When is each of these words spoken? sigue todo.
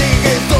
sigue 0.00 0.40
todo. 0.48 0.59